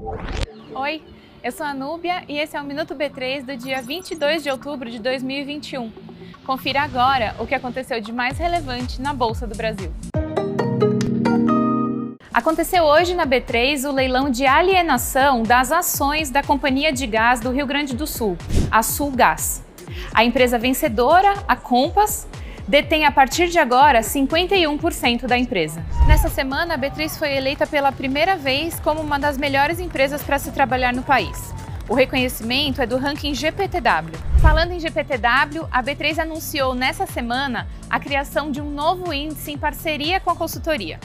Oi, 0.00 1.02
eu 1.42 1.50
sou 1.50 1.66
a 1.66 1.74
Núbia 1.74 2.22
e 2.28 2.38
esse 2.38 2.56
é 2.56 2.60
o 2.60 2.64
Minuto 2.64 2.94
B3 2.94 3.44
do 3.44 3.56
dia 3.56 3.82
22 3.82 4.44
de 4.44 4.50
outubro 4.50 4.88
de 4.88 5.00
2021. 5.00 5.90
Confira 6.46 6.82
agora 6.82 7.34
o 7.40 7.46
que 7.46 7.54
aconteceu 7.54 8.00
de 8.00 8.12
mais 8.12 8.38
relevante 8.38 9.02
na 9.02 9.12
Bolsa 9.12 9.44
do 9.44 9.56
Brasil. 9.56 9.92
Aconteceu 12.32 12.84
hoje 12.84 13.12
na 13.12 13.26
B3 13.26 13.88
o 13.88 13.92
leilão 13.92 14.30
de 14.30 14.46
alienação 14.46 15.42
das 15.42 15.72
ações 15.72 16.30
da 16.30 16.44
Companhia 16.44 16.92
de 16.92 17.04
Gás 17.04 17.40
do 17.40 17.50
Rio 17.50 17.66
Grande 17.66 17.96
do 17.96 18.06
Sul, 18.06 18.38
a 18.70 18.84
Sulgás. 18.84 19.64
A 20.14 20.24
empresa 20.24 20.60
vencedora, 20.60 21.34
a 21.48 21.56
Compass, 21.56 22.28
detém 22.68 23.06
a 23.06 23.10
partir 23.10 23.48
de 23.48 23.58
agora 23.58 24.00
51% 24.00 25.26
da 25.26 25.38
empresa. 25.38 25.82
Nessa 26.06 26.28
semana, 26.28 26.74
a 26.74 26.78
B3 26.78 27.18
foi 27.18 27.32
eleita 27.32 27.66
pela 27.66 27.90
primeira 27.90 28.36
vez 28.36 28.78
como 28.78 29.00
uma 29.00 29.18
das 29.18 29.38
melhores 29.38 29.80
empresas 29.80 30.22
para 30.22 30.38
se 30.38 30.52
trabalhar 30.52 30.92
no 30.92 31.02
país. 31.02 31.54
O 31.88 31.94
reconhecimento 31.94 32.82
é 32.82 32.86
do 32.86 32.98
ranking 32.98 33.34
GPTW. 33.34 34.12
Falando 34.42 34.72
em 34.72 34.78
GPTW, 34.78 35.66
a 35.70 35.82
B3 35.82 36.18
anunciou 36.18 36.74
nessa 36.74 37.06
semana 37.06 37.66
a 37.88 37.98
criação 37.98 38.50
de 38.50 38.60
um 38.60 38.70
novo 38.70 39.14
índice 39.14 39.52
em 39.52 39.56
parceria 39.56 40.20
com 40.20 40.30
a 40.30 40.36
consultoria. 40.36 41.00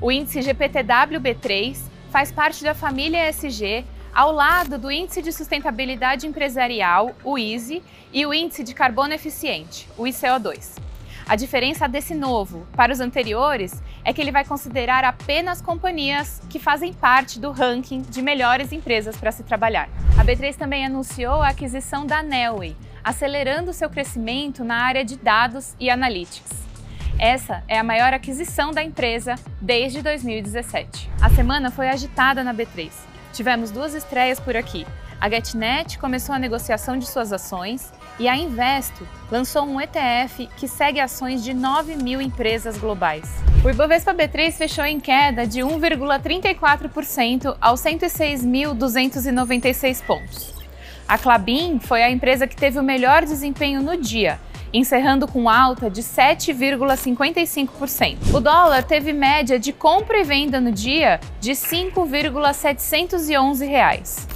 O 0.00 0.10
índice 0.10 0.40
GPTW 0.40 1.20
B3 1.20 1.78
faz 2.10 2.32
parte 2.32 2.64
da 2.64 2.74
família 2.74 3.28
ESG 3.28 3.84
ao 4.14 4.32
lado 4.32 4.78
do 4.78 4.90
Índice 4.90 5.22
de 5.22 5.32
Sustentabilidade 5.32 6.26
Empresarial, 6.26 7.12
o 7.24 7.38
ISE, 7.38 7.82
e 8.12 8.26
o 8.26 8.34
Índice 8.34 8.62
de 8.62 8.74
Carbono 8.74 9.14
Eficiente, 9.14 9.88
o 9.96 10.02
ICO2. 10.02 10.91
A 11.26 11.36
diferença 11.36 11.88
desse 11.88 12.14
novo 12.14 12.66
para 12.76 12.92
os 12.92 13.00
anteriores 13.00 13.82
é 14.04 14.12
que 14.12 14.20
ele 14.20 14.32
vai 14.32 14.44
considerar 14.44 15.04
apenas 15.04 15.62
companhias 15.62 16.42
que 16.50 16.58
fazem 16.58 16.92
parte 16.92 17.38
do 17.38 17.50
ranking 17.52 18.02
de 18.02 18.20
melhores 18.20 18.72
empresas 18.72 19.16
para 19.16 19.32
se 19.32 19.42
trabalhar. 19.42 19.88
A 20.18 20.24
B3 20.24 20.56
também 20.56 20.84
anunciou 20.84 21.40
a 21.40 21.48
aquisição 21.48 22.04
da 22.04 22.22
Nelway, 22.22 22.76
acelerando 23.02 23.72
seu 23.72 23.88
crescimento 23.88 24.64
na 24.64 24.76
área 24.76 25.04
de 25.04 25.16
dados 25.16 25.74
e 25.78 25.88
analytics. 25.88 26.50
Essa 27.18 27.62
é 27.68 27.78
a 27.78 27.84
maior 27.84 28.12
aquisição 28.12 28.72
da 28.72 28.82
empresa 28.82 29.36
desde 29.60 30.02
2017. 30.02 31.08
A 31.20 31.30
semana 31.30 31.70
foi 31.70 31.88
agitada 31.88 32.42
na 32.42 32.52
B3. 32.52 32.90
Tivemos 33.32 33.70
duas 33.70 33.94
estreias 33.94 34.40
por 34.40 34.56
aqui. 34.56 34.84
A 35.20 35.30
GetNet 35.30 35.98
começou 35.98 36.34
a 36.34 36.38
negociação 36.38 36.98
de 36.98 37.06
suas 37.06 37.32
ações 37.32 37.92
e 38.18 38.28
a 38.28 38.36
Investo 38.36 39.08
lançou 39.30 39.64
um 39.64 39.80
ETF 39.80 40.46
que 40.56 40.68
segue 40.68 41.00
ações 41.00 41.42
de 41.42 41.54
9 41.54 41.96
mil 41.96 42.20
empresas 42.20 42.76
globais. 42.76 43.24
O 43.64 43.70
Ibovespa 43.70 44.12
B3 44.12 44.52
fechou 44.52 44.84
em 44.84 45.00
queda 45.00 45.46
de 45.46 45.60
1,34% 45.60 47.56
aos 47.60 47.80
106.296 47.80 50.04
pontos. 50.04 50.52
A 51.06 51.16
Clabin 51.18 51.78
foi 51.78 52.02
a 52.02 52.10
empresa 52.10 52.46
que 52.46 52.56
teve 52.56 52.78
o 52.78 52.82
melhor 52.82 53.24
desempenho 53.24 53.82
no 53.82 53.96
dia, 53.96 54.38
encerrando 54.72 55.28
com 55.28 55.48
alta 55.48 55.88
de 55.90 56.02
7,55%. 56.02 58.34
O 58.34 58.40
dólar 58.40 58.82
teve 58.82 59.12
média 59.12 59.56
de 59.58 59.72
compra 59.72 60.18
e 60.18 60.24
venda 60.24 60.60
no 60.60 60.72
dia 60.72 61.20
de 61.40 61.54
5,711 61.54 63.66
reais. 63.66 64.26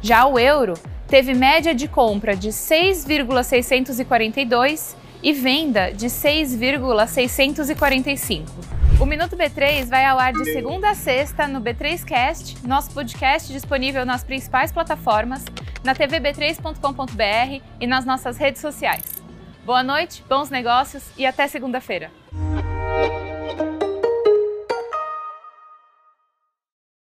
Já 0.00 0.24
o 0.26 0.38
euro 0.38 0.74
teve 1.12 1.32
média 1.34 1.74
de 1.74 1.88
compra 1.88 2.34
de 2.34 2.50
6,642 2.50 4.96
e 5.22 5.34
venda 5.34 5.92
de 5.92 6.08
6,645. 6.08 8.50
O 8.98 9.04
Minuto 9.04 9.36
B3 9.36 9.90
vai 9.90 10.06
ao 10.06 10.18
ar 10.18 10.32
de 10.32 10.50
segunda 10.50 10.88
a 10.88 10.94
sexta 10.94 11.46
no 11.46 11.60
B3Cast, 11.60 12.66
nosso 12.66 12.92
podcast 12.92 13.52
disponível 13.52 14.06
nas 14.06 14.24
principais 14.24 14.72
plataformas, 14.72 15.44
na 15.84 15.94
tvb3.com.br 15.94 17.62
e 17.78 17.86
nas 17.86 18.06
nossas 18.06 18.38
redes 18.38 18.62
sociais. 18.62 19.04
Boa 19.66 19.82
noite, 19.82 20.24
bons 20.26 20.48
negócios 20.48 21.04
e 21.18 21.26
até 21.26 21.46
segunda-feira. 21.46 22.10